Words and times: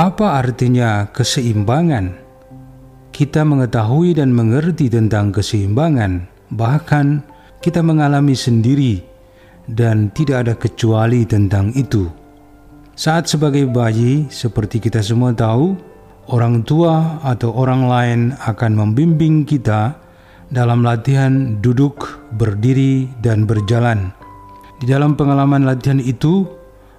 Apa 0.00 0.40
artinya 0.40 1.12
keseimbangan? 1.12 2.16
Kita 3.12 3.44
mengetahui 3.44 4.16
dan 4.16 4.32
mengerti 4.32 4.88
tentang 4.88 5.28
keseimbangan, 5.28 6.24
bahkan 6.56 7.20
kita 7.60 7.84
mengalami 7.84 8.32
sendiri, 8.32 9.04
dan 9.68 10.08
tidak 10.16 10.48
ada 10.48 10.54
kecuali 10.56 11.28
tentang 11.28 11.76
itu. 11.76 12.08
Saat 12.96 13.28
sebagai 13.28 13.68
bayi, 13.68 14.24
seperti 14.32 14.80
kita 14.80 15.04
semua 15.04 15.36
tahu, 15.36 15.76
orang 16.32 16.64
tua 16.64 17.20
atau 17.20 17.52
orang 17.52 17.84
lain 17.84 18.20
akan 18.40 18.72
membimbing 18.72 19.44
kita 19.44 20.00
dalam 20.48 20.80
latihan 20.80 21.60
duduk, 21.60 22.24
berdiri, 22.40 23.04
dan 23.20 23.44
berjalan. 23.44 24.16
Di 24.80 24.88
dalam 24.88 25.12
pengalaman 25.12 25.68
latihan 25.68 26.00
itu, 26.00 26.48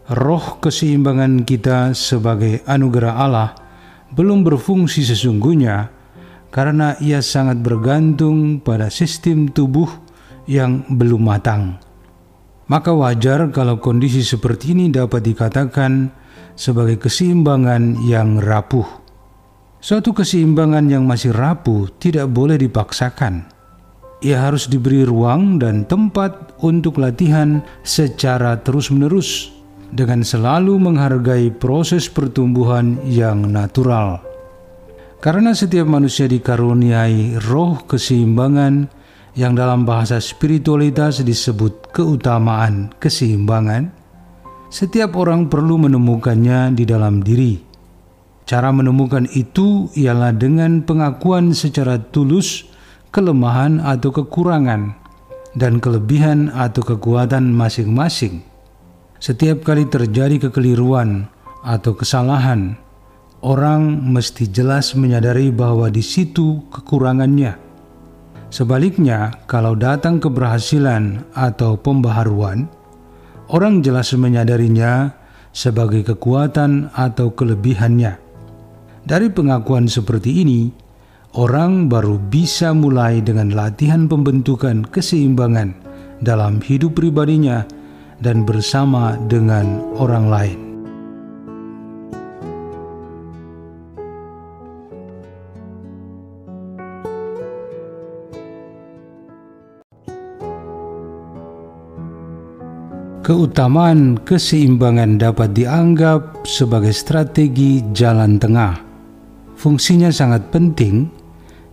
roh 0.09 0.57
keseimbangan 0.57 1.45
kita 1.45 1.93
sebagai 1.93 2.65
anugerah 2.65 3.13
Allah 3.13 3.49
belum 4.11 4.43
berfungsi 4.43 5.05
sesungguhnya 5.05 5.93
karena 6.51 6.99
ia 6.99 7.23
sangat 7.23 7.63
bergantung 7.63 8.59
pada 8.59 8.91
sistem 8.91 9.47
tubuh 9.47 9.87
yang 10.49 10.83
belum 10.91 11.23
matang. 11.23 11.79
Maka 12.67 12.91
wajar 12.91 13.51
kalau 13.51 13.79
kondisi 13.79 14.23
seperti 14.23 14.75
ini 14.75 14.91
dapat 14.91 15.23
dikatakan 15.23 16.11
sebagai 16.55 16.99
keseimbangan 16.99 18.03
yang 18.03 18.39
rapuh. 18.39 18.87
Suatu 19.81 20.13
keseimbangan 20.13 20.91
yang 20.91 21.03
masih 21.07 21.33
rapuh 21.33 21.89
tidak 21.97 22.29
boleh 22.29 22.59
dipaksakan. 22.59 23.49
Ia 24.21 24.37
harus 24.37 24.69
diberi 24.69 25.01
ruang 25.01 25.57
dan 25.57 25.89
tempat 25.89 26.53
untuk 26.61 27.01
latihan 27.01 27.65
secara 27.81 28.61
terus-menerus 28.61 29.60
dengan 29.91 30.23
selalu 30.23 30.79
menghargai 30.79 31.51
proses 31.51 32.07
pertumbuhan 32.07 32.97
yang 33.03 33.51
natural. 33.51 34.23
Karena 35.21 35.53
setiap 35.53 35.85
manusia 35.85 36.25
dikaruniai 36.25 37.37
roh 37.45 37.85
keseimbangan 37.85 38.89
yang 39.37 39.53
dalam 39.53 39.85
bahasa 39.85 40.17
spiritualitas 40.17 41.21
disebut 41.21 41.93
keutamaan 41.93 42.89
keseimbangan, 42.97 43.93
setiap 44.73 45.13
orang 45.19 45.45
perlu 45.45 45.77
menemukannya 45.77 46.73
di 46.73 46.83
dalam 46.87 47.21
diri. 47.21 47.61
Cara 48.49 48.73
menemukan 48.73 49.29
itu 49.31 49.93
ialah 49.93 50.33
dengan 50.33 50.81
pengakuan 50.81 51.53
secara 51.53 52.01
tulus 52.01 52.67
kelemahan 53.13 53.77
atau 53.79 54.09
kekurangan 54.11 54.97
dan 55.55 55.77
kelebihan 55.77 56.49
atau 56.51 56.81
kekuatan 56.81 57.51
masing-masing 57.53 58.50
setiap 59.21 59.61
kali 59.61 59.85
terjadi 59.85 60.49
kekeliruan 60.49 61.29
atau 61.61 61.93
kesalahan, 61.93 62.73
orang 63.45 64.01
mesti 64.01 64.49
jelas 64.49 64.97
menyadari 64.97 65.53
bahwa 65.53 65.93
di 65.93 66.01
situ 66.01 66.65
kekurangannya. 66.73 67.53
Sebaliknya, 68.49 69.45
kalau 69.45 69.77
datang 69.77 70.17
keberhasilan 70.17 71.21
atau 71.37 71.77
pembaharuan, 71.77 72.65
orang 73.53 73.85
jelas 73.85 74.09
menyadarinya 74.17 75.13
sebagai 75.53 76.01
kekuatan 76.01 76.89
atau 76.97 77.29
kelebihannya. 77.29 78.17
Dari 79.05 79.29
pengakuan 79.29 79.85
seperti 79.85 80.41
ini, 80.41 80.73
orang 81.37 81.93
baru 81.93 82.17
bisa 82.17 82.73
mulai 82.73 83.21
dengan 83.21 83.53
latihan 83.53 84.09
pembentukan 84.09 84.81
keseimbangan 84.89 85.77
dalam 86.25 86.57
hidup 86.57 86.97
pribadinya 86.97 87.69
dan 88.21 88.45
bersama 88.45 89.17
dengan 89.25 89.81
orang 89.97 90.25
lain. 90.29 90.59
Keutamaan 103.21 104.17
keseimbangan 104.25 105.21
dapat 105.21 105.53
dianggap 105.53 106.41
sebagai 106.41 106.89
strategi 106.89 107.79
jalan 107.93 108.41
tengah. 108.41 108.75
Fungsinya 109.55 110.09
sangat 110.09 110.49
penting, 110.49 111.20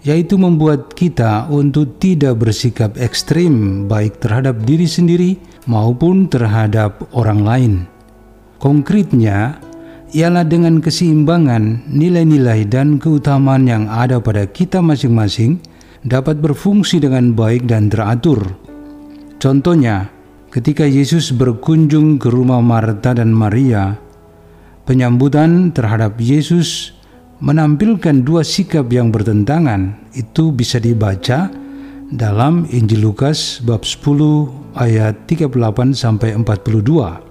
yaitu 0.08 0.40
membuat 0.40 0.96
kita 0.96 1.44
untuk 1.52 2.00
tidak 2.00 2.40
bersikap 2.40 2.96
ekstrim, 2.96 3.84
baik 3.84 4.24
terhadap 4.24 4.64
diri 4.64 4.88
sendiri 4.88 5.36
maupun 5.68 6.32
terhadap 6.32 7.04
orang 7.12 7.44
lain. 7.44 7.72
Konkretnya, 8.56 9.60
ialah 10.16 10.48
dengan 10.48 10.80
keseimbangan 10.80 11.84
nilai-nilai 11.92 12.64
dan 12.64 12.96
keutamaan 12.96 13.68
yang 13.68 13.84
ada 13.92 14.16
pada 14.16 14.48
kita 14.48 14.80
masing-masing 14.80 15.60
dapat 16.08 16.40
berfungsi 16.40 17.04
dengan 17.04 17.36
baik 17.36 17.68
dan 17.68 17.92
teratur. 17.92 18.40
Contohnya, 19.36 20.08
ketika 20.48 20.88
Yesus 20.88 21.36
berkunjung 21.36 22.16
ke 22.16 22.32
rumah 22.32 22.64
Marta 22.64 23.12
dan 23.12 23.28
Maria, 23.36 24.00
penyambutan 24.88 25.76
terhadap 25.76 26.16
Yesus 26.16 26.96
menampilkan 27.38 28.26
dua 28.26 28.42
sikap 28.42 28.90
yang 28.90 29.14
bertentangan. 29.14 30.10
Itu 30.14 30.50
bisa 30.50 30.82
dibaca 30.82 31.50
dalam 32.08 32.64
Injil 32.72 33.04
Lukas 33.04 33.60
bab 33.62 33.84
10 33.84 34.74
ayat 34.78 35.28
38 35.28 35.94
sampai 35.94 36.34
42. 36.34 37.28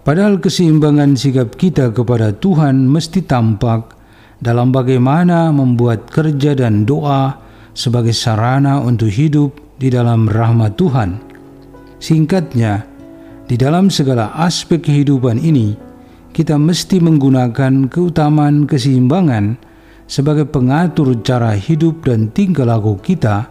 Padahal 0.00 0.40
keseimbangan 0.40 1.14
sikap 1.14 1.54
kita 1.56 1.92
kepada 1.92 2.32
Tuhan 2.32 2.88
mesti 2.88 3.20
tampak 3.24 3.96
dalam 4.40 4.72
bagaimana 4.72 5.52
membuat 5.52 6.08
kerja 6.08 6.56
dan 6.56 6.88
doa 6.88 7.36
sebagai 7.76 8.16
sarana 8.16 8.80
untuk 8.80 9.12
hidup 9.12 9.52
di 9.76 9.92
dalam 9.92 10.28
rahmat 10.28 10.76
Tuhan. 10.80 11.10
Singkatnya, 12.00 12.88
di 13.44 13.60
dalam 13.60 13.92
segala 13.92 14.32
aspek 14.40 14.80
kehidupan 14.80 15.36
ini, 15.36 15.76
kita 16.30 16.56
mesti 16.56 17.02
menggunakan 17.02 17.90
keutamaan 17.90 18.64
keseimbangan 18.64 19.58
sebagai 20.10 20.46
pengatur 20.46 21.18
cara 21.22 21.54
hidup 21.54 22.06
dan 22.06 22.30
tingkah 22.34 22.66
laku 22.66 22.98
kita 22.98 23.50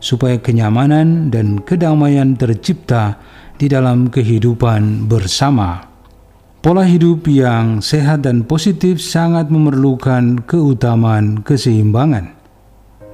supaya 0.00 0.38
kenyamanan 0.38 1.28
dan 1.28 1.60
kedamaian 1.60 2.38
tercipta 2.38 3.20
di 3.58 3.66
dalam 3.66 4.08
kehidupan 4.08 5.10
bersama. 5.10 5.84
Pola 6.58 6.82
hidup 6.82 7.26
yang 7.30 7.78
sehat 7.78 8.26
dan 8.26 8.42
positif 8.42 8.98
sangat 8.98 9.46
memerlukan 9.46 10.42
keutamaan 10.42 11.42
keseimbangan. 11.42 12.34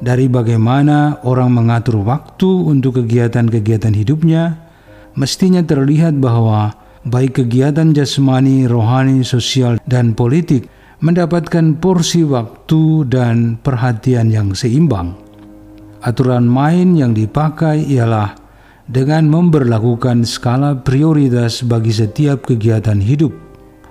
Dari 0.01 0.29
bagaimana 0.29 1.23
orang 1.25 1.53
mengatur 1.53 2.03
waktu 2.05 2.49
untuk 2.49 3.05
kegiatan-kegiatan 3.05 3.95
hidupnya, 3.95 4.59
mestinya 5.17 5.61
terlihat 5.65 6.19
bahwa 6.21 6.77
baik 7.05 7.45
kegiatan 7.45 7.93
jasmani, 7.93 8.65
rohani, 8.65 9.21
sosial, 9.21 9.77
dan 9.85 10.17
politik 10.17 10.69
mendapatkan 11.05 11.77
porsi 11.77 12.25
waktu 12.25 13.05
dan 13.13 13.61
perhatian 13.61 14.33
yang 14.33 14.57
seimbang. 14.57 15.13
Aturan 16.05 16.49
main 16.49 16.97
yang 16.97 17.13
dipakai 17.13 17.85
ialah 17.85 18.37
dengan 18.85 19.29
memperlakukan 19.33 20.29
skala 20.29 20.77
prioritas 20.81 21.65
bagi 21.65 21.93
setiap 21.93 22.45
kegiatan 22.45 23.01
hidup, 23.01 23.33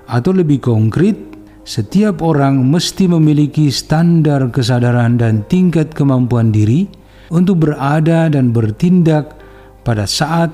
atau 0.05 0.33
lebih 0.33 0.61
konkret, 0.61 1.17
setiap 1.65 2.21
orang 2.21 2.61
mesti 2.61 3.09
memiliki 3.09 3.73
standar 3.73 4.49
kesadaran 4.53 5.17
dan 5.17 5.41
tingkat 5.49 5.93
kemampuan 5.93 6.53
diri 6.53 6.85
untuk 7.33 7.65
berada 7.65 8.29
dan 8.29 8.53
bertindak 8.53 9.33
pada 9.81 10.05
saat, 10.05 10.53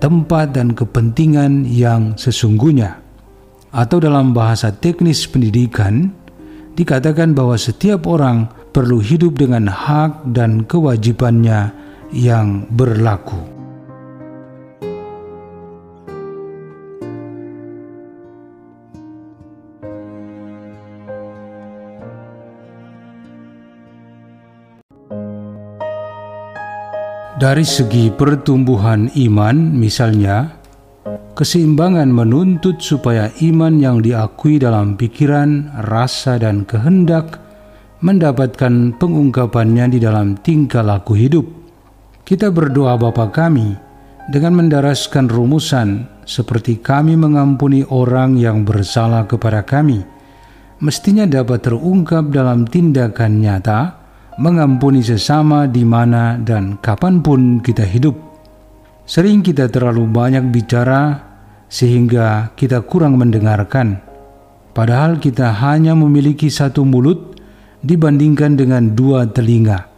tempat, 0.00 0.56
dan 0.56 0.72
kepentingan 0.72 1.68
yang 1.68 2.16
sesungguhnya. 2.16 2.98
Atau 3.70 4.02
dalam 4.02 4.34
bahasa 4.34 4.72
teknis 4.72 5.28
pendidikan, 5.28 6.10
dikatakan 6.74 7.36
bahwa 7.36 7.54
setiap 7.54 8.08
orang 8.08 8.48
perlu 8.72 8.98
hidup 8.98 9.36
dengan 9.38 9.68
hak 9.68 10.32
dan 10.32 10.64
kewajibannya 10.66 11.70
yang 12.10 12.66
berlaku. 12.72 13.59
Dari 27.40 27.64
segi 27.64 28.12
pertumbuhan 28.12 29.08
iman, 29.16 29.56
misalnya, 29.72 30.60
keseimbangan 31.32 32.12
menuntut 32.12 32.84
supaya 32.84 33.32
iman 33.40 33.80
yang 33.80 34.04
diakui 34.04 34.60
dalam 34.60 35.00
pikiran, 35.00 35.72
rasa, 35.88 36.36
dan 36.36 36.68
kehendak 36.68 37.40
mendapatkan 38.04 38.92
pengungkapannya 39.00 39.88
di 39.88 39.98
dalam 40.04 40.36
tingkah 40.36 40.84
laku 40.84 41.16
hidup. 41.16 41.48
Kita 42.28 42.52
berdoa 42.52 43.00
Bapa 43.00 43.32
kami 43.32 43.72
dengan 44.28 44.60
mendaraskan 44.60 45.32
rumusan 45.32 46.04
seperti 46.28 46.76
kami 46.84 47.16
mengampuni 47.16 47.88
orang 47.88 48.36
yang 48.36 48.68
bersalah 48.68 49.24
kepada 49.24 49.64
kami 49.64 50.04
mestinya 50.80 51.28
dapat 51.28 51.64
terungkap 51.64 52.32
dalam 52.32 52.64
tindakan 52.64 53.40
nyata, 53.40 53.99
mengampuni 54.38 55.02
sesama 55.02 55.66
di 55.66 55.82
mana 55.82 56.38
dan 56.38 56.78
kapan 56.78 57.18
pun 57.24 57.58
kita 57.58 57.82
hidup. 57.82 58.14
Sering 59.08 59.42
kita 59.42 59.66
terlalu 59.66 60.06
banyak 60.06 60.54
bicara 60.54 61.18
sehingga 61.66 62.54
kita 62.54 62.86
kurang 62.86 63.18
mendengarkan, 63.18 63.98
padahal 64.70 65.18
kita 65.18 65.50
hanya 65.50 65.98
memiliki 65.98 66.46
satu 66.46 66.86
mulut 66.86 67.34
dibandingkan 67.82 68.54
dengan 68.54 68.94
dua 68.94 69.26
telinga. 69.26 69.90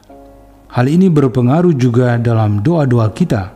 Hal 0.72 0.88
ini 0.88 1.12
berpengaruh 1.12 1.76
juga 1.76 2.16
dalam 2.16 2.64
doa-doa 2.64 3.12
kita. 3.12 3.52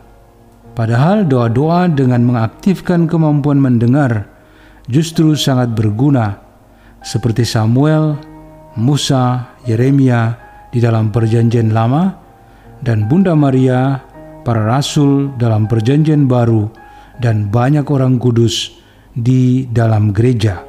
Padahal 0.76 1.24
doa-doa 1.24 1.88
dengan 1.88 2.20
mengaktifkan 2.28 3.08
kemampuan 3.08 3.56
mendengar 3.56 4.28
justru 4.92 5.32
sangat 5.32 5.72
berguna, 5.72 6.36
seperti 7.00 7.48
Samuel, 7.48 8.20
Musa, 8.76 9.56
Yeremia 9.64 10.45
di 10.76 10.84
dalam 10.84 11.08
Perjanjian 11.08 11.72
Lama, 11.72 12.12
dan 12.84 13.08
Bunda 13.08 13.32
Maria, 13.32 13.96
para 14.44 14.60
rasul 14.60 15.32
dalam 15.40 15.64
Perjanjian 15.64 16.28
Baru, 16.28 16.68
dan 17.16 17.48
banyak 17.48 17.88
orang 17.88 18.20
kudus 18.20 18.76
di 19.16 19.64
dalam 19.72 20.12
gereja. 20.12 20.60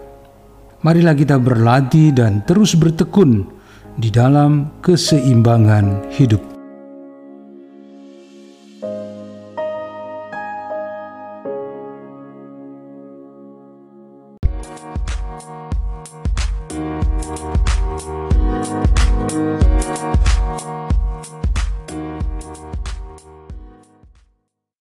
Marilah 0.87 1.11
kita 1.11 1.35
berlatih 1.35 2.15
dan 2.15 2.47
terus 2.47 2.79
bertekun 2.79 3.43
di 3.99 4.07
dalam 4.07 4.79
keseimbangan 4.79 6.07
hidup. 6.15 6.56